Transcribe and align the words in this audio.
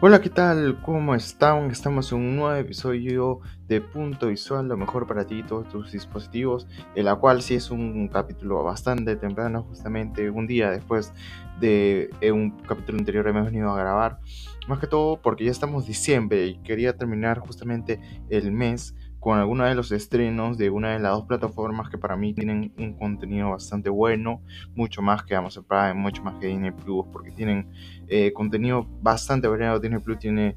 Hola, 0.00 0.20
¿qué 0.20 0.30
tal? 0.30 0.80
¿Cómo 0.82 1.16
están? 1.16 1.72
Estamos 1.72 2.12
en 2.12 2.18
un 2.18 2.36
nuevo 2.36 2.54
episodio 2.54 3.40
de 3.66 3.80
Punto 3.80 4.28
Visual, 4.28 4.68
lo 4.68 4.76
mejor 4.76 5.08
para 5.08 5.26
ti 5.26 5.40
y 5.40 5.42
todos 5.42 5.68
tus 5.70 5.90
dispositivos, 5.90 6.68
en 6.94 7.04
la 7.04 7.16
cual 7.16 7.42
sí 7.42 7.56
es 7.56 7.72
un 7.72 8.06
capítulo 8.06 8.62
bastante 8.62 9.16
temprano, 9.16 9.64
justamente 9.64 10.30
un 10.30 10.46
día 10.46 10.70
después 10.70 11.12
de 11.58 12.10
eh, 12.20 12.30
un 12.30 12.52
capítulo 12.60 12.96
anterior 12.98 13.26
hemos 13.26 13.46
venido 13.46 13.70
a 13.70 13.76
grabar, 13.76 14.20
más 14.68 14.78
que 14.78 14.86
todo 14.86 15.20
porque 15.20 15.44
ya 15.44 15.50
estamos 15.50 15.88
diciembre 15.88 16.46
y 16.46 16.58
quería 16.62 16.96
terminar 16.96 17.40
justamente 17.40 18.00
el 18.30 18.52
mes 18.52 18.94
con 19.28 19.38
alguno 19.38 19.66
de 19.66 19.74
los 19.74 19.92
estrenos 19.92 20.56
de 20.56 20.70
una 20.70 20.94
de 20.94 21.00
las 21.00 21.12
dos 21.12 21.26
plataformas 21.26 21.90
que 21.90 21.98
para 21.98 22.16
mí 22.16 22.32
tienen 22.32 22.72
un 22.78 22.94
contenido 22.94 23.50
bastante 23.50 23.90
bueno, 23.90 24.40
mucho 24.74 25.02
más 25.02 25.22
que 25.22 25.34
Amazon 25.34 25.64
Prime, 25.64 25.92
mucho 25.92 26.22
más 26.22 26.36
que 26.36 26.46
Disney 26.46 26.70
Plus, 26.70 27.04
porque 27.12 27.30
tienen 27.32 27.68
eh, 28.08 28.32
contenido 28.32 28.86
bastante 29.02 29.46
variado. 29.46 29.80
Disney 29.80 30.00
Plus 30.00 30.18
tiene 30.18 30.56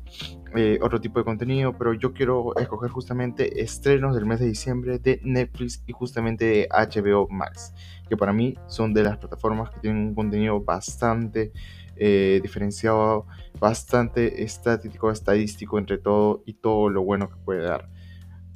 eh, 0.55 0.79
otro 0.81 1.01
tipo 1.01 1.19
de 1.19 1.25
contenido, 1.25 1.77
pero 1.77 1.93
yo 1.95 2.13
quiero 2.13 2.55
escoger 2.55 2.91
justamente 2.91 3.61
estrenos 3.61 4.15
del 4.15 4.25
mes 4.25 4.39
de 4.39 4.45
diciembre 4.45 4.99
de 4.99 5.19
Netflix 5.21 5.83
y 5.85 5.91
justamente 5.91 6.45
de 6.45 6.69
HBO 6.71 7.27
Max, 7.29 7.73
que 8.07 8.15
para 8.15 8.31
mí 8.31 8.55
son 8.67 8.93
de 8.93 9.03
las 9.03 9.17
plataformas 9.17 9.69
que 9.71 9.81
tienen 9.81 10.01
un 10.01 10.15
contenido 10.15 10.61
bastante 10.61 11.51
eh, 11.97 12.39
diferenciado, 12.41 13.25
bastante 13.59 14.43
estático, 14.43 15.11
estadístico 15.11 15.77
entre 15.77 15.97
todo 15.97 16.41
y 16.45 16.53
todo 16.53 16.87
lo 16.87 17.03
bueno 17.03 17.27
que 17.27 17.35
puede 17.43 17.63
dar. 17.63 17.89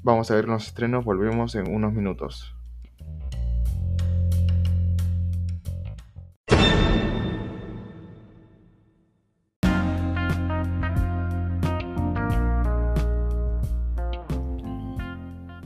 Vamos 0.05 0.30
a 0.30 0.36
ver 0.36 0.45
los 0.48 0.68
estrenos, 0.68 1.04
volvemos 1.04 1.55
en 1.55 1.73
unos 1.73 1.91
minutos. 1.91 2.55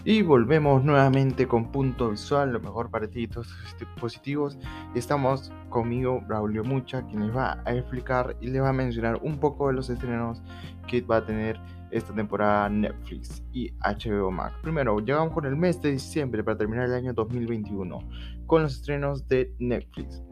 Y 0.09 0.23
volvemos 0.23 0.83
nuevamente 0.83 1.47
con 1.47 1.71
punto 1.71 2.09
visual, 2.09 2.51
lo 2.51 2.59
mejor 2.59 2.89
para 2.89 3.07
ti 3.07 3.21
y 3.21 3.27
todos 3.27 3.47
tus 3.47 3.77
dispositivos. 3.77 4.57
Estamos 4.95 5.53
conmigo, 5.69 6.19
Braulio 6.21 6.63
Mucha, 6.63 7.05
quien 7.05 7.27
les 7.27 7.37
va 7.37 7.61
a 7.63 7.75
explicar 7.75 8.35
y 8.41 8.47
les 8.47 8.59
va 8.59 8.69
a 8.69 8.73
mencionar 8.73 9.19
un 9.21 9.39
poco 9.39 9.67
de 9.67 9.73
los 9.73 9.87
estrenos 9.87 10.41
que 10.87 11.01
va 11.01 11.17
a 11.17 11.25
tener 11.27 11.61
esta 11.91 12.11
temporada 12.11 12.67
Netflix 12.69 13.43
y 13.53 13.69
HBO 13.81 14.31
Max. 14.31 14.55
Primero, 14.63 14.99
llegamos 14.99 15.31
con 15.31 15.45
el 15.45 15.55
mes 15.55 15.79
de 15.79 15.91
diciembre 15.91 16.43
para 16.43 16.57
terminar 16.57 16.85
el 16.85 16.95
año 16.95 17.13
2021 17.13 17.99
con 18.47 18.63
los 18.63 18.77
estrenos 18.77 19.27
de 19.27 19.53
Netflix. 19.59 20.23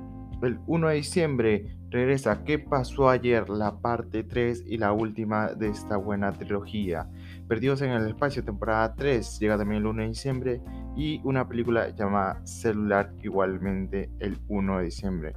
El 0.42 0.60
1 0.66 0.88
de 0.88 0.96
diciembre 0.96 1.78
regresa 1.92 2.44
¿Qué 2.44 2.58
pasó 2.58 3.10
ayer? 3.10 3.48
La 3.48 3.80
parte 3.80 4.24
3 4.24 4.64
y 4.66 4.78
la 4.78 4.92
última 4.92 5.50
de 5.50 5.70
esta 5.70 5.98
buena 5.98 6.32
trilogía. 6.32 7.08
Perdidos 7.48 7.82
en 7.82 7.92
el 7.92 8.08
espacio, 8.08 8.44
temporada 8.44 8.94
3, 8.96 9.40
llega 9.40 9.58
también 9.58 9.82
el 9.82 9.88
1 9.88 10.02
de 10.02 10.08
diciembre. 10.10 10.62
Y 10.96 11.22
una 11.24 11.48
película 11.48 11.90
llamada 11.90 12.46
Celular, 12.46 13.14
igualmente 13.22 14.10
el 14.20 14.38
1 14.48 14.80
de 14.80 14.84
diciembre. 14.84 15.34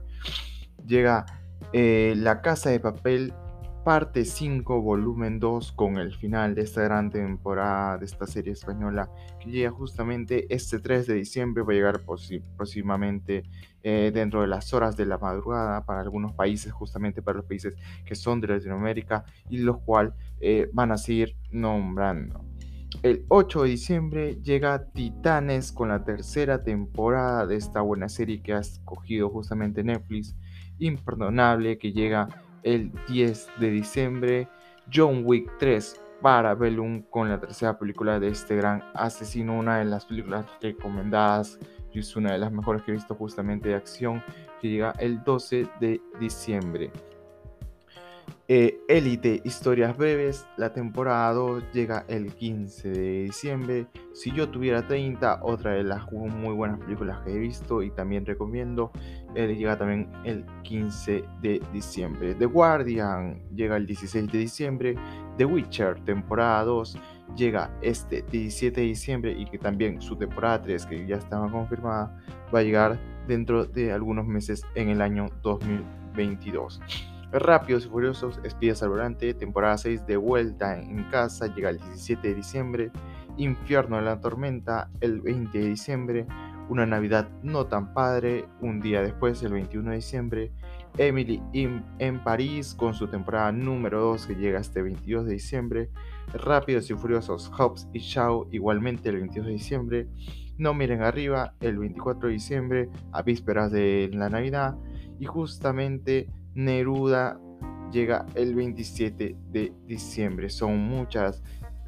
Llega 0.86 1.26
eh, 1.72 2.14
La 2.16 2.40
Casa 2.40 2.70
de 2.70 2.80
Papel 2.80 3.32
parte 3.84 4.24
5, 4.24 4.82
volumen 4.82 5.40
2, 5.40 5.72
con 5.72 5.96
el 5.96 6.14
final 6.14 6.54
de 6.54 6.62
esta 6.62 6.82
gran 6.82 7.10
temporada 7.10 7.98
de 7.98 8.04
esta 8.04 8.26
serie 8.26 8.52
española 8.52 9.10
que 9.40 9.50
llega 9.50 9.70
justamente 9.70 10.46
este 10.54 10.78
3 10.78 11.06
de 11.06 11.14
diciembre, 11.14 11.62
va 11.62 11.72
a 11.72 11.76
llegar 11.76 12.02
próximamente 12.56 13.44
eh, 13.82 14.10
dentro 14.12 14.42
de 14.42 14.48
las 14.48 14.74
horas 14.74 14.96
de 14.96 15.06
la 15.06 15.18
madrugada 15.18 15.84
para 15.86 16.00
algunos 16.00 16.32
países, 16.32 16.72
justamente 16.72 17.22
para 17.22 17.38
los 17.38 17.46
países 17.46 17.74
que 18.04 18.14
son 18.14 18.40
de 18.40 18.48
Latinoamérica 18.48 19.24
y 19.48 19.58
los 19.58 19.78
cuales 19.78 20.12
eh, 20.40 20.68
van 20.72 20.92
a 20.92 20.98
seguir 20.98 21.36
nombrando. 21.50 22.44
El 23.02 23.24
8 23.28 23.62
de 23.62 23.68
diciembre 23.68 24.38
llega 24.42 24.84
Titanes 24.92 25.72
con 25.72 25.88
la 25.88 26.04
tercera 26.04 26.62
temporada 26.62 27.46
de 27.46 27.56
esta 27.56 27.80
buena 27.80 28.08
serie 28.08 28.42
que 28.42 28.52
ha 28.52 28.58
escogido 28.58 29.30
justamente 29.30 29.82
Netflix, 29.82 30.36
imperdonable, 30.78 31.78
que 31.78 31.92
llega 31.92 32.28
el 32.62 32.92
10 33.08 33.48
de 33.58 33.70
diciembre, 33.70 34.48
John 34.92 35.22
Wick 35.24 35.50
3 35.58 36.00
para 36.20 36.54
Bellum 36.54 37.02
con 37.02 37.28
la 37.28 37.40
tercera 37.40 37.78
película 37.78 38.20
de 38.20 38.28
este 38.28 38.56
gran 38.56 38.82
asesino, 38.94 39.58
una 39.58 39.78
de 39.78 39.86
las 39.86 40.04
películas 40.04 40.46
recomendadas 40.60 41.58
y 41.92 42.00
es 42.00 42.14
una 42.16 42.32
de 42.32 42.38
las 42.38 42.52
mejores 42.52 42.82
que 42.82 42.92
he 42.92 42.94
visto 42.94 43.14
justamente 43.14 43.70
de 43.70 43.74
acción, 43.74 44.22
que 44.60 44.68
llega 44.68 44.92
el 44.98 45.22
12 45.24 45.66
de 45.80 46.00
diciembre. 46.20 46.90
Eh, 48.52 48.80
historias 49.44 49.96
breves, 49.96 50.44
la 50.56 50.72
temporada 50.72 51.32
2 51.34 51.62
llega 51.72 52.04
el 52.08 52.34
15 52.34 52.90
de 52.90 53.22
diciembre. 53.22 53.86
Si 54.12 54.32
yo 54.32 54.48
tuviera 54.48 54.88
30, 54.88 55.40
otra 55.42 55.72
de 55.74 55.84
las 55.84 56.10
muy 56.10 56.52
buenas 56.54 56.80
películas 56.80 57.20
que 57.24 57.32
he 57.32 57.38
visto 57.38 57.80
y 57.80 57.92
también 57.92 58.26
recomiendo, 58.26 58.90
eh, 59.34 59.54
llega 59.54 59.76
también 59.76 60.10
el 60.24 60.44
15 60.62 61.24
de 61.40 61.62
diciembre. 61.72 62.34
The 62.34 62.46
Guardian 62.46 63.40
llega 63.54 63.76
el 63.76 63.86
16 63.86 64.30
de 64.30 64.38
diciembre. 64.38 64.94
The 65.36 65.44
Witcher, 65.44 66.00
temporada 66.04 66.64
2, 66.64 66.98
llega 67.36 67.70
este 67.82 68.22
17 68.22 68.80
de 68.80 68.86
diciembre 68.86 69.32
y 69.32 69.46
que 69.46 69.58
también 69.58 70.00
su 70.00 70.16
temporada 70.16 70.62
3, 70.62 70.86
que 70.86 71.06
ya 71.06 71.16
estaba 71.16 71.50
confirmada, 71.50 72.16
va 72.54 72.58
a 72.58 72.62
llegar 72.62 72.98
dentro 73.26 73.64
de 73.64 73.92
algunos 73.92 74.26
meses 74.26 74.64
en 74.74 74.88
el 74.88 75.00
año 75.00 75.28
2022. 75.42 76.80
Rápidos 77.32 77.86
y 77.86 77.88
Furiosos, 77.88 78.40
Espías 78.42 78.82
al 78.82 79.16
temporada 79.38 79.78
6 79.78 80.04
de 80.04 80.16
vuelta 80.16 80.76
en 80.76 81.04
casa, 81.04 81.46
llega 81.54 81.70
el 81.70 81.78
17 81.78 82.28
de 82.28 82.34
diciembre. 82.34 82.90
Infierno 83.36 83.96
de 83.96 84.02
la 84.02 84.20
Tormenta, 84.20 84.90
el 85.00 85.20
20 85.20 85.56
de 85.56 85.68
diciembre. 85.68 86.26
Una 86.70 86.86
Navidad 86.86 87.28
no 87.42 87.66
tan 87.66 87.92
padre, 87.92 88.44
un 88.60 88.80
día 88.80 89.02
después, 89.02 89.42
el 89.42 89.54
21 89.54 89.90
de 89.90 89.96
diciembre. 89.96 90.52
Emily 90.98 91.42
en 91.52 92.22
París 92.22 92.76
con 92.76 92.94
su 92.94 93.08
temporada 93.08 93.50
número 93.50 94.00
2 94.00 94.28
que 94.28 94.34
llega 94.36 94.60
este 94.60 94.80
22 94.80 95.26
de 95.26 95.32
diciembre. 95.32 95.90
Rápidos 96.32 96.88
y 96.88 96.94
Furiosos, 96.94 97.50
Hobbs 97.58 97.88
y 97.92 97.98
Shaw 97.98 98.50
igualmente 98.52 99.08
el 99.08 99.16
22 99.16 99.46
de 99.46 99.52
diciembre. 99.52 100.08
No 100.58 100.72
miren 100.72 101.02
arriba 101.02 101.54
el 101.58 101.76
24 101.76 102.28
de 102.28 102.34
diciembre 102.34 102.88
a 103.10 103.22
vísperas 103.22 103.72
de 103.72 104.08
la 104.12 104.28
Navidad. 104.28 104.76
Y 105.18 105.24
justamente 105.24 106.28
Neruda 106.54 107.40
llega 107.90 108.26
el 108.36 108.54
27 108.54 109.36
de 109.50 109.72
diciembre. 109.86 110.48
Son 110.48 110.78
muchas 110.78 111.42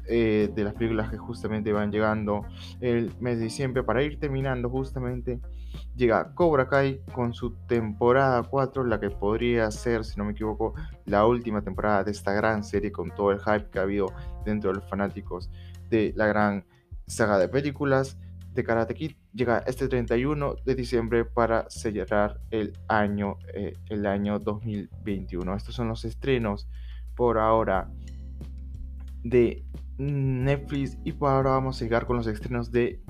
eh, 0.07 0.49
de 0.53 0.63
las 0.63 0.73
películas 0.73 1.09
que 1.09 1.17
justamente 1.17 1.71
van 1.71 1.91
llegando 1.91 2.45
el 2.81 3.11
mes 3.19 3.37
de 3.37 3.45
diciembre. 3.45 3.83
Para 3.83 4.03
ir 4.03 4.19
terminando 4.19 4.69
justamente 4.69 5.39
llega 5.95 6.33
Cobra 6.33 6.67
Kai 6.67 7.01
con 7.13 7.33
su 7.33 7.51
temporada 7.67 8.43
4, 8.43 8.83
la 8.83 8.99
que 8.99 9.09
podría 9.09 9.69
ser, 9.71 10.03
si 10.05 10.17
no 10.17 10.25
me 10.25 10.31
equivoco, 10.31 10.73
la 11.05 11.25
última 11.25 11.61
temporada 11.61 12.03
de 12.03 12.11
esta 12.11 12.33
gran 12.33 12.63
serie 12.63 12.91
con 12.91 13.13
todo 13.15 13.31
el 13.31 13.39
hype 13.39 13.69
que 13.69 13.79
ha 13.79 13.83
habido 13.83 14.07
dentro 14.45 14.71
de 14.71 14.79
los 14.79 14.89
fanáticos 14.89 15.49
de 15.89 16.13
la 16.15 16.27
gran 16.27 16.65
saga 17.07 17.37
de 17.37 17.49
películas 17.49 18.17
de 18.53 18.63
Karate 18.63 18.93
Kid 18.93 19.13
llega 19.33 19.63
este 19.65 19.87
31 19.87 20.55
de 20.63 20.75
diciembre 20.75 21.25
para 21.25 21.69
cerrar 21.69 22.39
el 22.51 22.73
año, 22.87 23.37
eh, 23.53 23.73
el 23.89 24.05
año 24.05 24.39
2021. 24.39 25.55
Estos 25.55 25.75
son 25.75 25.87
los 25.87 26.05
estrenos 26.05 26.67
por 27.15 27.39
ahora 27.39 27.89
de 29.23 29.65
Netflix 29.97 30.97
y 31.03 31.13
por 31.13 31.29
ahora 31.29 31.51
vamos 31.51 31.81
a 31.81 31.83
llegar 31.83 32.05
con 32.05 32.17
los 32.17 32.27
estrenos 32.27 32.71
de 32.71 33.01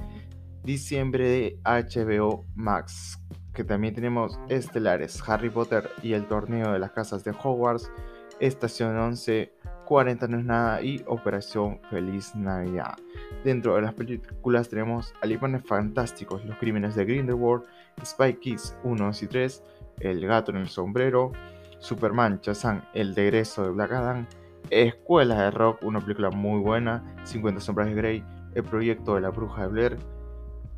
diciembre 0.63 1.27
de 1.27 1.59
HBO 1.63 2.45
Max 2.55 3.19
que 3.53 3.63
también 3.63 3.93
tenemos 3.93 4.39
estelares 4.49 5.21
Harry 5.27 5.49
Potter 5.49 5.89
y 6.01 6.13
el 6.13 6.27
torneo 6.27 6.71
de 6.73 6.79
las 6.79 6.91
casas 6.91 7.23
de 7.23 7.31
Hogwarts 7.31 7.91
Estación 8.39 8.97
11 8.97 9.53
40 9.85 10.27
no 10.27 10.39
es 10.39 10.45
nada 10.45 10.81
y 10.81 11.03
Operación 11.07 11.79
Feliz 11.89 12.35
Navidad. 12.35 12.95
Dentro 13.43 13.75
de 13.75 13.81
las 13.81 13.93
películas 13.93 14.69
tenemos 14.69 15.13
Alimanes 15.21 15.63
Fantásticos, 15.65 16.43
Los 16.45 16.57
Crímenes 16.57 16.95
de 16.95 17.05
Grindelwald, 17.05 17.63
Spy 18.03 18.35
Kids 18.35 18.77
1 18.83 19.11
y 19.21 19.27
3, 19.27 19.63
El 19.99 20.25
Gato 20.25 20.51
en 20.51 20.57
el 20.57 20.69
Sombrero, 20.69 21.31
Superman 21.79 22.39
Chazán, 22.41 22.85
El 22.93 23.13
Degreso 23.13 23.63
de 23.63 23.71
Black 23.71 23.91
Adam, 23.91 24.27
Escuela 24.69 25.35
de 25.43 25.51
Rock, 25.51 25.83
una 25.83 25.99
película 25.99 26.29
muy 26.29 26.59
buena, 26.59 27.03
50 27.23 27.61
Sombras 27.61 27.87
de 27.87 27.95
Grey, 27.95 28.23
El 28.55 28.63
Proyecto 28.63 29.15
de 29.15 29.21
la 29.21 29.29
Bruja 29.29 29.63
de 29.63 29.67
Blair, 29.67 29.97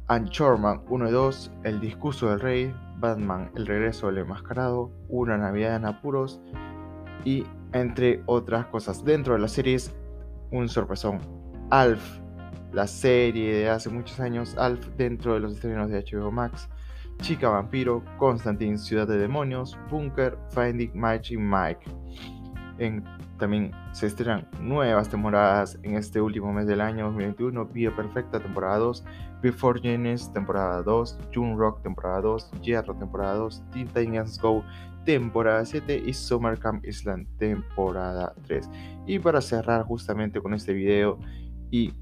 Anchorman 0.08 0.82
1 0.88 1.10
y 1.10 1.12
2, 1.12 1.52
El 1.64 1.80
Discurso 1.80 2.30
del 2.30 2.40
Rey, 2.40 2.76
Batman, 2.98 3.52
El 3.56 3.66
Regreso 3.66 4.08
del 4.08 4.20
Enmascarado, 4.20 4.92
Una 5.10 5.38
Navidad 5.38 5.76
en 5.76 5.86
Apuros 5.86 6.42
y 7.24 7.44
entre 7.74 8.22
otras 8.26 8.68
cosas. 8.68 9.04
Dentro 9.04 9.34
de 9.34 9.40
la 9.40 9.48
series, 9.48 9.96
un 10.52 10.70
sorpresón. 10.70 11.20
Alf, 11.72 12.20
la 12.72 12.86
serie 12.88 13.56
de 13.56 13.70
hace 13.70 13.90
muchos 13.90 14.20
años, 14.20 14.56
Alf 14.58 14.88
dentro 14.96 15.34
de 15.34 15.40
los 15.40 15.54
estrenos 15.54 15.90
de 15.90 16.04
HBO 16.04 16.32
Max. 16.32 16.70
Chica 17.22 17.50
Vampiro, 17.50 18.04
Constantine, 18.18 18.78
Ciudad 18.78 19.08
de 19.08 19.18
Demonios, 19.18 19.78
Bunker, 19.90 20.38
Finding 20.50 20.92
Magic 20.94 21.40
Mike. 21.40 21.80
En 22.78 23.04
también 23.38 23.72
se 23.92 24.08
estrenan 24.08 24.48
nuevas 24.62 25.10
temporadas 25.10 25.78
en 25.84 25.96
este 25.96 26.22
último 26.22 26.54
mes 26.54 26.68
del 26.68 26.82
año 26.82 27.06
2021. 27.06 27.66
Vía 27.68 27.96
Perfecta, 27.96 28.40
temporada 28.40 28.78
2. 28.78 29.04
Before 29.42 29.80
Genesis, 29.80 30.32
temporada 30.32 30.82
2. 30.82 31.18
June 31.34 31.56
Rock, 31.56 31.82
temporada 31.84 32.22
2. 32.22 32.52
Hierro, 32.62 32.96
temporada 32.96 33.36
2. 33.36 33.64
Teen 33.72 33.88
Titans 33.88 34.40
Go, 34.40 34.64
temporada 35.06 35.66
7. 35.66 36.04
Y 36.06 36.14
Summer 36.14 36.58
Camp 36.58 36.86
Island, 36.86 37.28
temporada 37.38 38.34
3. 38.48 38.70
Y 39.06 39.20
para 39.20 39.42
cerrar 39.42 39.84
justamente 39.84 40.42
con 40.42 40.54
este 40.54 40.74
video 40.74 41.20
y 41.72 41.94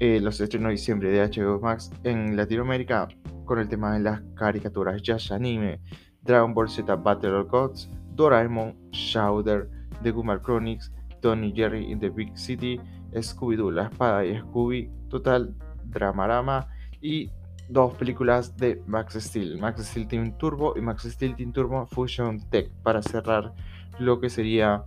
eh, 0.00 0.20
los 0.20 0.40
estrenos 0.40 0.68
de 0.68 0.72
diciembre 0.72 1.10
de 1.10 1.28
HBO 1.28 1.60
Max 1.60 1.92
en 2.02 2.36
Latinoamérica 2.36 3.08
con 3.44 3.60
el 3.60 3.68
tema 3.68 3.94
de 3.94 4.00
las 4.00 4.20
caricaturas 4.34 5.00
Yash 5.02 5.32
Anime, 5.32 5.80
Dragon 6.22 6.52
Ball 6.52 6.68
Z 6.68 6.96
Battle 6.96 7.34
of 7.34 7.48
Gods, 7.48 7.88
Doraemon, 8.14 8.76
Shouder, 8.90 9.68
The 10.04 10.12
Gumar 10.12 10.40
Chronics, 10.40 10.92
Tony 11.20 11.52
Jerry 11.52 11.90
in 11.90 11.98
the 11.98 12.10
Big 12.10 12.36
City, 12.36 12.78
Scooby-Doo, 13.12 13.72
La 13.72 13.84
Espada 13.86 14.24
y 14.24 14.38
Scooby, 14.38 14.90
Total 15.08 15.52
Dramarama 15.86 16.68
y 17.00 17.30
dos 17.68 17.94
películas 17.94 18.56
de 18.56 18.82
Max 18.86 19.14
Steel, 19.14 19.58
Max 19.58 19.84
Steel 19.84 20.06
Team 20.06 20.36
Turbo 20.36 20.74
y 20.76 20.80
Max 20.80 21.04
Steel 21.04 21.34
Team 21.34 21.52
Turbo 21.52 21.86
Fusion 21.86 22.38
Tech 22.50 22.70
para 22.82 23.02
cerrar 23.02 23.54
lo 23.98 24.20
que 24.20 24.28
sería 24.28 24.84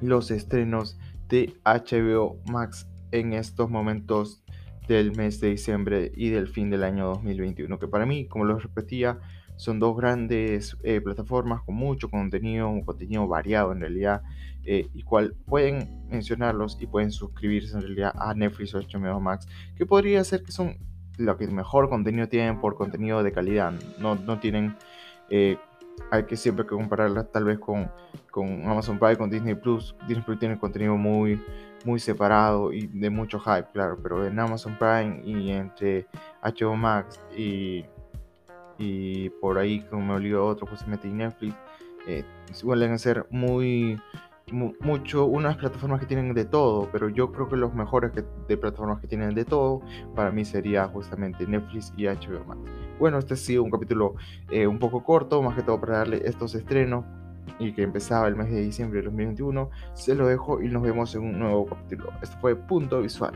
los 0.00 0.30
estrenos 0.30 0.98
de 1.28 1.54
HBO 1.64 2.38
Max 2.50 2.88
en 3.12 3.32
estos 3.32 3.70
momentos 3.70 4.42
del 4.88 5.16
mes 5.16 5.40
de 5.40 5.50
diciembre 5.50 6.12
y 6.14 6.30
del 6.30 6.48
fin 6.48 6.70
del 6.70 6.84
año 6.84 7.06
2021, 7.06 7.78
que 7.78 7.88
para 7.88 8.06
mí, 8.06 8.26
como 8.26 8.44
lo 8.44 8.58
repetía, 8.58 9.18
son 9.56 9.78
dos 9.78 9.96
grandes 9.96 10.76
eh, 10.82 11.00
plataformas 11.00 11.62
con 11.62 11.74
mucho 11.74 12.08
contenido, 12.10 12.68
un 12.68 12.82
contenido 12.82 13.26
variado 13.26 13.72
en 13.72 13.80
realidad, 13.80 14.22
eh, 14.64 14.88
y 14.94 15.02
cual 15.02 15.34
pueden 15.46 16.06
mencionarlos 16.08 16.78
y 16.80 16.86
pueden 16.86 17.10
suscribirse 17.10 17.76
en 17.76 17.82
realidad 17.82 18.12
a 18.16 18.34
Netflix 18.34 18.74
o 18.74 18.80
HBO 18.80 19.20
Max, 19.20 19.48
que 19.76 19.86
podría 19.86 20.22
ser 20.24 20.42
que 20.42 20.52
son 20.52 20.76
lo 21.18 21.36
que 21.36 21.46
mejor 21.46 21.88
contenido 21.88 22.28
tienen 22.28 22.60
por 22.60 22.76
contenido 22.76 23.22
de 23.22 23.32
calidad, 23.32 23.72
no, 23.98 24.14
no 24.14 24.38
tienen... 24.38 24.76
Eh, 25.30 25.56
hay 26.10 26.24
que 26.24 26.36
siempre 26.36 26.64
que 26.66 26.74
compararlas 26.74 27.32
tal 27.32 27.44
vez 27.44 27.58
con, 27.58 27.90
con 28.30 28.68
Amazon 28.68 28.98
Prime, 28.98 29.16
con 29.16 29.30
Disney 29.30 29.54
Plus. 29.54 29.94
Disney 30.06 30.22
Plus 30.24 30.38
tiene 30.38 30.58
contenido 30.58 30.94
muy, 30.94 31.40
muy 31.86 31.98
separado 31.98 32.72
y 32.72 32.86
de 32.86 33.08
mucho 33.08 33.40
hype, 33.40 33.68
claro, 33.72 33.98
pero 34.02 34.26
en 34.26 34.38
Amazon 34.38 34.76
Prime 34.78 35.22
y 35.24 35.50
entre 35.50 36.06
HBO 36.42 36.76
Max 36.76 37.18
y 37.34 37.86
y 38.78 39.30
por 39.30 39.58
ahí, 39.58 39.80
como 39.90 40.06
me 40.06 40.14
olvidó 40.14 40.46
otro, 40.46 40.66
justamente 40.66 41.08
Netflix, 41.08 41.54
eh, 42.06 42.24
suelen 42.52 42.98
ser 42.98 43.26
muy, 43.30 44.00
mucho 44.80 45.26
unas 45.26 45.56
plataformas 45.56 46.00
que 46.00 46.06
tienen 46.06 46.32
de 46.34 46.44
todo, 46.44 46.88
pero 46.92 47.08
yo 47.08 47.32
creo 47.32 47.48
que 47.48 47.56
los 47.56 47.74
mejores 47.74 48.12
de 48.14 48.56
plataformas 48.56 49.00
que 49.00 49.08
tienen 49.08 49.34
de 49.34 49.44
todo 49.44 49.82
para 50.14 50.30
mí 50.30 50.44
sería 50.44 50.86
justamente 50.86 51.46
Netflix 51.46 51.92
y 51.96 52.06
HBO 52.06 52.44
Max. 52.46 52.60
Bueno, 52.98 53.18
este 53.18 53.34
ha 53.34 53.36
sido 53.36 53.62
un 53.62 53.70
capítulo 53.70 54.14
eh, 54.50 54.66
un 54.66 54.78
poco 54.78 55.02
corto, 55.02 55.42
más 55.42 55.56
que 55.56 55.62
todo 55.62 55.80
para 55.80 55.98
darle 55.98 56.22
estos 56.24 56.54
estrenos 56.54 57.04
y 57.58 57.72
que 57.72 57.82
empezaba 57.82 58.28
el 58.28 58.36
mes 58.36 58.50
de 58.50 58.60
diciembre 58.60 59.00
de 59.00 59.06
2021. 59.06 59.70
Se 59.94 60.14
lo 60.14 60.26
dejo 60.26 60.62
y 60.62 60.68
nos 60.68 60.82
vemos 60.82 61.14
en 61.14 61.22
un 61.22 61.38
nuevo 61.38 61.66
capítulo. 61.66 62.12
Esto 62.22 62.36
fue 62.40 62.54
Punto 62.54 63.00
Visual. 63.00 63.34